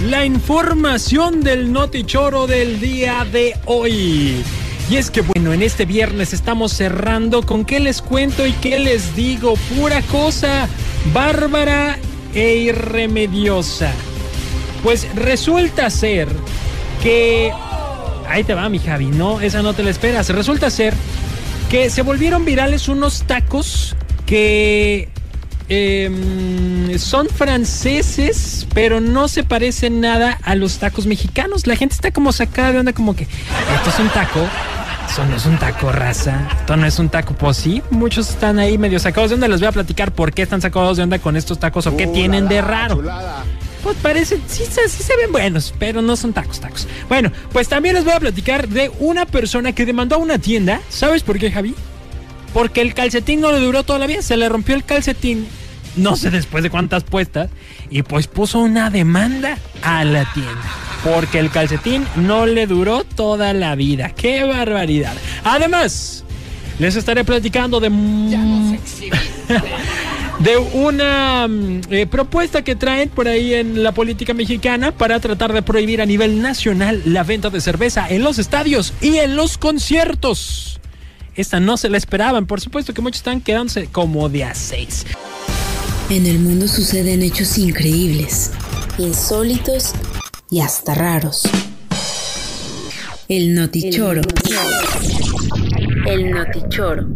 la 0.00 0.24
información 0.24 1.42
del 1.42 1.72
Notichoro 1.72 2.46
del 2.46 2.80
día 2.80 3.26
de 3.30 3.54
hoy. 3.66 4.42
Y 4.88 4.96
es 4.96 5.10
que 5.10 5.20
bueno, 5.20 5.52
en 5.52 5.62
este 5.62 5.84
viernes 5.84 6.32
estamos 6.32 6.72
cerrando 6.72 7.42
con 7.42 7.64
qué 7.64 7.80
les 7.80 8.00
cuento 8.00 8.46
y 8.46 8.52
qué 8.54 8.78
les 8.78 9.14
digo. 9.14 9.54
Pura 9.76 10.00
cosa 10.02 10.68
bárbara 11.12 11.98
e 12.34 12.56
irremediosa. 12.56 13.92
Pues 14.82 15.06
resulta 15.14 15.90
ser 15.90 16.28
que... 17.02 17.52
Ahí 18.28 18.44
te 18.44 18.54
va 18.54 18.68
mi 18.68 18.78
Javi, 18.78 19.06
no, 19.06 19.40
esa 19.40 19.60
no 19.60 19.74
te 19.74 19.82
la 19.82 19.90
esperas. 19.90 20.28
Resulta 20.30 20.70
ser 20.70 20.94
que 21.68 21.90
se 21.90 22.02
volvieron 22.02 22.44
virales 22.44 22.88
unos 22.88 23.24
tacos 23.24 23.96
que 24.24 25.08
em, 25.70 26.98
son 26.98 27.28
franceses, 27.28 28.66
pero 28.74 29.00
no 29.00 29.28
se 29.28 29.44
parecen 29.44 30.00
nada 30.00 30.38
a 30.42 30.54
los 30.54 30.78
tacos 30.78 31.06
mexicanos. 31.06 31.66
La 31.66 31.76
gente 31.76 31.94
está 31.94 32.10
como 32.10 32.32
sacada 32.32 32.72
de 32.72 32.78
onda, 32.80 32.92
como 32.92 33.16
que 33.16 33.24
esto 33.24 33.90
es 33.90 33.98
un 33.98 34.08
taco. 34.10 34.46
Eso 35.10 35.24
no 35.24 35.34
es 35.34 35.46
un 35.46 35.58
taco 35.58 35.90
raza, 35.90 36.48
esto 36.60 36.76
no 36.76 36.86
es 36.86 36.98
un 37.00 37.08
taco, 37.08 37.34
pues 37.34 37.56
sí, 37.56 37.82
muchos 37.90 38.30
están 38.30 38.60
ahí 38.60 38.78
medio 38.78 39.00
sacados 39.00 39.30
de 39.30 39.34
onda, 39.34 39.48
les 39.48 39.58
voy 39.58 39.66
a 39.66 39.72
platicar 39.72 40.12
por 40.12 40.32
qué 40.32 40.42
están 40.42 40.60
sacados 40.60 40.98
de 40.98 41.02
onda 41.02 41.18
con 41.18 41.36
estos 41.36 41.58
tacos 41.58 41.88
o 41.88 41.96
qué 41.96 42.06
tienen 42.06 42.46
de 42.46 42.60
raro. 42.60 43.02
Pues 43.82 43.96
parecen, 43.96 44.40
sí, 44.46 44.64
sí 44.66 45.02
se 45.02 45.16
ven 45.16 45.32
buenos, 45.32 45.74
pero 45.80 46.00
no 46.00 46.14
son 46.14 46.32
tacos, 46.32 46.60
tacos. 46.60 46.86
Bueno, 47.08 47.32
pues 47.52 47.68
también 47.68 47.96
les 47.96 48.04
voy 48.04 48.12
a 48.12 48.20
platicar 48.20 48.68
de 48.68 48.92
una 49.00 49.26
persona 49.26 49.72
que 49.72 49.84
demandó 49.84 50.14
a 50.14 50.18
una 50.18 50.38
tienda. 50.38 50.80
¿Sabes 50.90 51.24
por 51.24 51.40
qué, 51.40 51.50
Javi? 51.50 51.74
Porque 52.52 52.80
el 52.80 52.94
calcetín 52.94 53.40
no 53.40 53.50
le 53.50 53.58
duró 53.58 53.82
toda 53.82 53.98
la 53.98 54.06
vida, 54.06 54.22
se 54.22 54.36
le 54.36 54.48
rompió 54.48 54.74
el 54.76 54.84
calcetín, 54.84 55.48
no 55.96 56.16
sé 56.16 56.30
después 56.30 56.62
de 56.62 56.70
cuántas 56.70 57.04
puestas, 57.04 57.50
y 57.90 58.02
pues 58.02 58.26
puso 58.26 58.60
una 58.60 58.90
demanda 58.90 59.58
a 59.82 60.04
la 60.04 60.30
tienda. 60.32 60.62
Porque 61.04 61.38
el 61.38 61.50
calcetín 61.50 62.06
no 62.16 62.46
le 62.46 62.66
duró 62.66 63.04
toda 63.04 63.52
la 63.52 63.74
vida. 63.74 64.10
¡Qué 64.10 64.44
barbaridad! 64.44 65.14
Además, 65.44 66.24
les 66.78 66.96
estaré 66.96 67.24
platicando 67.24 67.80
de... 67.80 67.90
de 70.40 70.56
una 70.56 71.46
mm, 71.46 71.80
eh, 71.90 72.06
propuesta 72.06 72.62
que 72.62 72.74
traen 72.74 73.10
por 73.10 73.28
ahí 73.28 73.54
en 73.54 73.82
la 73.82 73.92
política 73.92 74.32
mexicana 74.32 74.90
para 74.90 75.20
tratar 75.20 75.52
de 75.52 75.62
prohibir 75.62 76.00
a 76.00 76.06
nivel 76.06 76.40
nacional 76.40 77.02
la 77.04 77.22
venta 77.22 77.50
de 77.50 77.60
cerveza 77.60 78.08
en 78.08 78.22
los 78.22 78.38
estadios 78.38 78.94
y 79.02 79.18
en 79.18 79.36
los 79.36 79.58
conciertos. 79.58 80.80
Esta 81.34 81.60
no 81.60 81.76
se 81.76 81.90
la 81.90 81.98
esperaban, 81.98 82.46
por 82.46 82.60
supuesto 82.60 82.94
que 82.94 83.02
muchos 83.02 83.18
están 83.18 83.40
quedándose 83.40 83.86
como 83.86 84.28
de 84.28 84.44
a 84.44 84.54
seis. 84.54 85.06
En 86.10 86.26
el 86.26 86.40
mundo 86.40 86.66
suceden 86.66 87.22
hechos 87.22 87.56
increíbles, 87.56 88.50
insólitos 88.98 89.92
y 90.50 90.58
hasta 90.58 90.92
raros. 90.92 91.42
El 93.28 93.54
notichoro. 93.54 94.20
El 96.08 96.32
notichoro. 96.32 97.06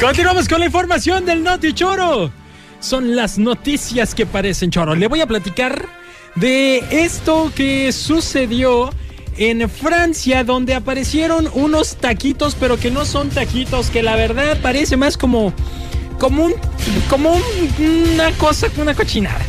Continuamos 0.00 0.48
con 0.48 0.58
la 0.58 0.66
información 0.66 1.24
del 1.24 1.44
Noti 1.44 1.72
Choro. 1.72 2.32
Son 2.80 3.14
las 3.14 3.38
noticias 3.38 4.16
que 4.16 4.26
parecen 4.26 4.72
choro. 4.72 4.96
Le 4.96 5.06
voy 5.06 5.20
a 5.20 5.28
platicar 5.28 5.88
de 6.34 6.78
esto 6.90 7.52
que 7.54 7.92
sucedió 7.92 8.90
en 9.36 9.68
Francia, 9.68 10.44
donde 10.44 10.74
aparecieron 10.74 11.48
unos 11.54 11.96
taquitos, 11.96 12.54
pero 12.58 12.78
que 12.78 12.90
no 12.90 13.04
son 13.04 13.30
taquitos, 13.30 13.90
que 13.90 14.02
la 14.02 14.16
verdad 14.16 14.58
parece 14.62 14.96
más 14.96 15.16
como. 15.16 15.52
como 16.18 16.44
un. 16.46 16.54
como 17.08 17.32
un- 17.32 17.42
una 18.14 18.30
cosa, 18.32 18.68
una 18.78 18.94
cochinada. 18.94 19.40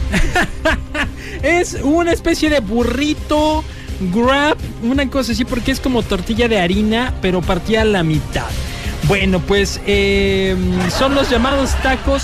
es 1.43 1.77
una 1.83 2.11
especie 2.13 2.49
de 2.49 2.59
burrito 2.59 3.63
grab, 4.13 4.57
una 4.83 5.09
cosa 5.09 5.31
así, 5.33 5.45
porque 5.45 5.72
es 5.72 5.79
como 5.79 6.01
tortilla 6.03 6.47
de 6.47 6.59
harina, 6.59 7.13
pero 7.22 7.41
partida 7.41 7.81
a 7.81 7.85
la 7.85 8.03
mitad. 8.03 8.47
Bueno, 9.07 9.39
pues 9.41 9.81
eh, 9.85 10.55
son 10.97 11.13
los 11.16 11.29
llamados 11.29 11.72
tacos 11.83 12.23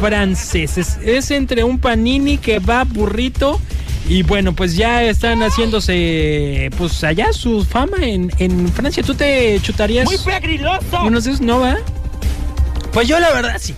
franceses. 0.00 0.96
Es 1.04 1.30
entre 1.30 1.64
un 1.64 1.78
panini 1.78 2.38
que 2.38 2.58
va 2.60 2.84
burrito. 2.84 3.60
Y 4.08 4.22
bueno, 4.22 4.54
pues 4.54 4.74
ya 4.74 5.04
están 5.04 5.42
haciéndose, 5.42 6.70
pues 6.78 7.04
allá 7.04 7.32
su 7.32 7.62
fama 7.62 7.98
en, 8.00 8.32
en 8.38 8.68
Francia. 8.72 9.02
¿Tú 9.02 9.14
te 9.14 9.60
chutarías? 9.60 10.06
¡Muy 10.06 10.16
pegriloso! 10.16 11.02
Unos 11.04 11.24
de 11.24 11.32
esos, 11.32 11.42
¿no 11.42 11.60
va? 11.60 11.76
Pues 12.92 13.06
yo 13.06 13.20
la 13.20 13.30
verdad 13.32 13.56
sí. 13.60 13.74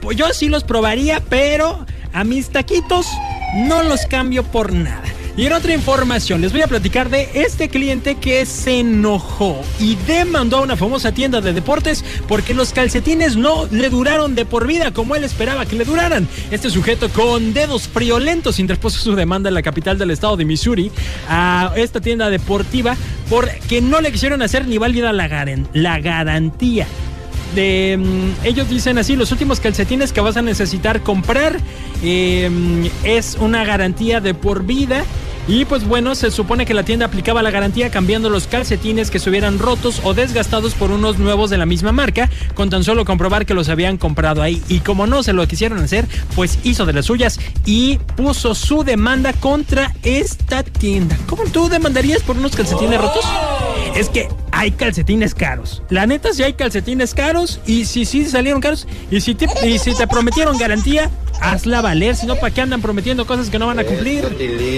Pues 0.00 0.16
yo 0.16 0.32
sí 0.32 0.48
los 0.48 0.64
probaría, 0.64 1.20
pero 1.28 1.84
a 2.14 2.24
mis 2.24 2.48
taquitos 2.48 3.06
no 3.56 3.82
los 3.82 4.06
cambio 4.06 4.42
por 4.42 4.72
nada. 4.72 5.02
Y 5.36 5.46
en 5.46 5.52
otra 5.52 5.72
información, 5.74 6.40
les 6.40 6.52
voy 6.52 6.62
a 6.62 6.68
platicar 6.68 7.10
de 7.10 7.28
este 7.34 7.68
cliente 7.68 8.14
que 8.14 8.46
se 8.46 8.78
enojó 8.78 9.60
y 9.80 9.96
demandó 10.06 10.58
a 10.58 10.60
una 10.60 10.76
famosa 10.76 11.10
tienda 11.10 11.40
de 11.40 11.52
deportes 11.52 12.04
porque 12.28 12.54
los 12.54 12.72
calcetines 12.72 13.34
no 13.34 13.66
le 13.72 13.90
duraron 13.90 14.36
de 14.36 14.44
por 14.44 14.68
vida 14.68 14.92
como 14.92 15.16
él 15.16 15.24
esperaba 15.24 15.66
que 15.66 15.74
le 15.74 15.84
duraran. 15.84 16.28
Este 16.52 16.70
sujeto 16.70 17.08
con 17.08 17.52
dedos 17.52 17.88
friolentos 17.88 18.60
interpuso 18.60 19.00
su 19.00 19.16
demanda 19.16 19.48
en 19.48 19.54
la 19.54 19.62
capital 19.62 19.98
del 19.98 20.12
estado 20.12 20.36
de 20.36 20.44
Missouri 20.44 20.92
a 21.28 21.72
esta 21.74 22.00
tienda 22.00 22.30
deportiva 22.30 22.96
porque 23.28 23.80
no 23.80 24.00
le 24.00 24.12
quisieron 24.12 24.40
hacer 24.40 24.68
ni 24.68 24.78
válida 24.78 25.12
la, 25.12 25.28
la 25.72 25.98
garantía 25.98 26.86
de, 27.54 27.98
mm, 27.98 28.46
ellos 28.46 28.68
dicen 28.68 28.98
así, 28.98 29.16
los 29.16 29.32
últimos 29.32 29.60
calcetines 29.60 30.12
que 30.12 30.20
vas 30.20 30.36
a 30.36 30.42
necesitar 30.42 31.02
comprar 31.02 31.58
eh, 32.02 32.50
es 33.04 33.36
una 33.40 33.64
garantía 33.64 34.20
de 34.20 34.34
por 34.34 34.64
vida. 34.64 35.04
Y 35.46 35.66
pues 35.66 35.86
bueno, 35.86 36.14
se 36.14 36.30
supone 36.30 36.64
que 36.64 36.72
la 36.72 36.84
tienda 36.84 37.04
aplicaba 37.04 37.42
la 37.42 37.50
garantía 37.50 37.90
cambiando 37.90 38.30
los 38.30 38.46
calcetines 38.46 39.10
que 39.10 39.18
estuvieran 39.18 39.58
rotos 39.58 40.00
o 40.02 40.14
desgastados 40.14 40.74
por 40.74 40.90
unos 40.90 41.18
nuevos 41.18 41.50
de 41.50 41.58
la 41.58 41.66
misma 41.66 41.92
marca, 41.92 42.30
con 42.54 42.70
tan 42.70 42.82
solo 42.82 43.04
comprobar 43.04 43.44
que 43.44 43.52
los 43.52 43.68
habían 43.68 43.98
comprado 43.98 44.40
ahí. 44.40 44.62
Y 44.68 44.80
como 44.80 45.06
no 45.06 45.22
se 45.22 45.34
lo 45.34 45.46
quisieron 45.46 45.78
hacer, 45.80 46.06
pues 46.34 46.58
hizo 46.64 46.86
de 46.86 46.94
las 46.94 47.04
suyas 47.06 47.38
y 47.66 47.98
puso 48.16 48.54
su 48.54 48.84
demanda 48.84 49.34
contra 49.34 49.92
esta 50.02 50.62
tienda. 50.62 51.18
¿Cómo 51.28 51.44
tú 51.44 51.68
demandarías 51.68 52.22
por 52.22 52.38
unos 52.38 52.56
calcetines 52.56 52.98
rotos? 52.98 53.24
Es 53.94 54.08
que 54.08 54.28
hay 54.50 54.72
calcetines 54.72 55.34
caros. 55.34 55.82
La 55.88 56.06
neta, 56.06 56.32
si 56.32 56.42
hay 56.42 56.54
calcetines 56.54 57.14
caros 57.14 57.60
y 57.64 57.84
si 57.84 58.04
sí 58.04 58.24
salieron 58.24 58.60
caros 58.60 58.88
y 59.10 59.20
si 59.20 59.34
te, 59.34 59.46
y 59.66 59.78
si 59.78 59.94
te 59.94 60.06
prometieron 60.08 60.58
garantía, 60.58 61.10
hazla 61.40 61.80
valer. 61.80 62.16
Si 62.16 62.26
no, 62.26 62.34
¿para 62.34 62.52
qué 62.52 62.60
andan 62.60 62.82
prometiendo 62.82 63.24
cosas 63.24 63.50
que 63.50 63.58
no 63.58 63.68
van 63.68 63.78
a 63.78 63.84
cumplir? 63.84 64.24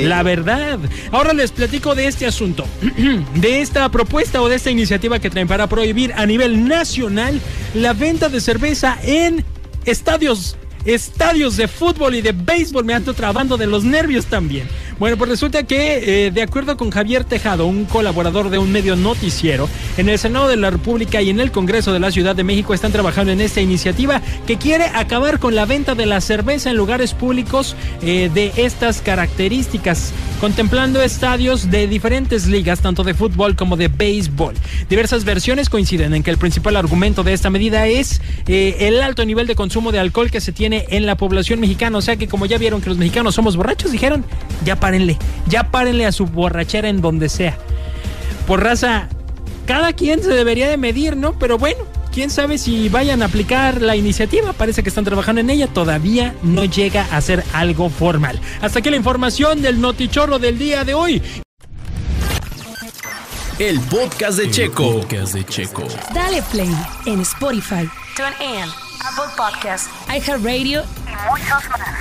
La 0.04 0.22
verdad. 0.22 0.78
Ahora 1.12 1.32
les 1.32 1.50
platico 1.50 1.94
de 1.94 2.08
este 2.08 2.26
asunto, 2.26 2.66
de 3.34 3.60
esta 3.62 3.88
propuesta 3.90 4.42
o 4.42 4.48
de 4.48 4.56
esta 4.56 4.70
iniciativa 4.70 5.18
que 5.18 5.30
traen 5.30 5.48
para 5.48 5.66
prohibir 5.66 6.12
a 6.14 6.26
nivel 6.26 6.68
nacional 6.68 7.40
la 7.74 7.94
venta 7.94 8.28
de 8.28 8.40
cerveza 8.40 8.98
en 9.02 9.44
estadios 9.86 10.56
estadios 10.86 11.56
de 11.56 11.68
fútbol 11.68 12.14
y 12.14 12.22
de 12.22 12.32
béisbol. 12.32 12.84
Me 12.84 12.94
ando 12.94 13.12
trabando 13.12 13.56
de 13.56 13.66
los 13.66 13.84
nervios 13.84 14.26
también. 14.26 14.68
Bueno, 14.98 15.18
pues 15.18 15.28
resulta 15.28 15.64
que, 15.64 16.26
eh, 16.26 16.30
de 16.30 16.40
acuerdo 16.40 16.78
con 16.78 16.90
Javier 16.90 17.24
Tejado, 17.24 17.66
un 17.66 17.84
colaborador 17.84 18.48
de 18.48 18.56
un 18.56 18.72
medio 18.72 18.96
noticiero, 18.96 19.68
en 19.98 20.08
el 20.08 20.18
Senado 20.18 20.48
de 20.48 20.56
la 20.56 20.70
República 20.70 21.20
y 21.20 21.28
en 21.28 21.38
el 21.38 21.50
Congreso 21.50 21.92
de 21.92 22.00
la 22.00 22.10
Ciudad 22.10 22.34
de 22.34 22.44
México 22.44 22.72
están 22.72 22.92
trabajando 22.92 23.30
en 23.30 23.42
esta 23.42 23.60
iniciativa 23.60 24.22
que 24.46 24.56
quiere 24.56 24.84
acabar 24.94 25.38
con 25.38 25.54
la 25.54 25.66
venta 25.66 25.94
de 25.94 26.06
la 26.06 26.22
cerveza 26.22 26.70
en 26.70 26.76
lugares 26.76 27.12
públicos 27.12 27.76
eh, 28.00 28.30
de 28.32 28.52
estas 28.56 29.02
características, 29.02 30.12
contemplando 30.40 31.02
estadios 31.02 31.70
de 31.70 31.88
diferentes 31.88 32.46
ligas, 32.46 32.80
tanto 32.80 33.04
de 33.04 33.12
fútbol 33.12 33.54
como 33.54 33.76
de 33.76 33.88
béisbol. 33.88 34.54
Diversas 34.88 35.26
versiones 35.26 35.68
coinciden 35.68 36.14
en 36.14 36.22
que 36.22 36.30
el 36.30 36.38
principal 36.38 36.74
argumento 36.74 37.22
de 37.22 37.34
esta 37.34 37.50
medida 37.50 37.86
es 37.86 38.22
eh, 38.46 38.76
el 38.80 39.02
alto 39.02 39.26
nivel 39.26 39.46
de 39.46 39.56
consumo 39.56 39.92
de 39.92 39.98
alcohol 39.98 40.30
que 40.30 40.40
se 40.40 40.52
tiene 40.52 40.86
en 40.88 41.04
la 41.04 41.16
población 41.16 41.60
mexicana. 41.60 41.98
O 41.98 42.02
sea 42.02 42.16
que 42.16 42.28
como 42.28 42.46
ya 42.46 42.56
vieron 42.56 42.80
que 42.80 42.88
los 42.88 42.96
mexicanos 42.96 43.34
somos 43.34 43.58
borrachos, 43.58 43.92
dijeron, 43.92 44.24
ya 44.64 44.76
párenle, 44.86 45.18
ya 45.48 45.72
párenle 45.72 46.06
a 46.06 46.12
su 46.12 46.26
borrachera 46.26 46.88
en 46.88 47.00
donde 47.00 47.28
sea. 47.28 47.58
Por 48.46 48.62
raza, 48.62 49.08
cada 49.66 49.92
quien 49.94 50.22
se 50.22 50.28
debería 50.28 50.68
de 50.68 50.76
medir, 50.76 51.16
¿no? 51.16 51.36
Pero 51.40 51.58
bueno, 51.58 51.78
quién 52.12 52.30
sabe 52.30 52.56
si 52.56 52.88
vayan 52.88 53.20
a 53.20 53.24
aplicar 53.24 53.82
la 53.82 53.96
iniciativa. 53.96 54.52
Parece 54.52 54.84
que 54.84 54.88
están 54.88 55.04
trabajando 55.04 55.40
en 55.40 55.50
ella. 55.50 55.66
Todavía 55.66 56.36
no 56.44 56.64
llega 56.66 57.04
a 57.10 57.20
ser 57.20 57.42
algo 57.52 57.90
formal. 57.90 58.40
Hasta 58.62 58.78
aquí 58.78 58.88
la 58.88 58.96
información 58.96 59.60
del 59.60 59.80
notichorro 59.80 60.38
del 60.38 60.56
día 60.56 60.84
de 60.84 60.94
hoy. 60.94 61.20
El 63.58 63.80
podcast 63.80 64.38
de 64.38 64.48
Checo. 64.48 65.00
Podcast 65.00 65.34
de 65.34 65.44
Checo. 65.46 65.82
Dale 66.14 66.42
play 66.52 66.72
en 67.06 67.22
Spotify, 67.22 67.90
TuneIn, 68.14 68.70
Apple 69.00 69.34
Podcasts 69.36 69.90
iHeartRadio 70.08 70.84
y 71.08 71.28
muchos 71.28 71.70
más. 71.70 71.95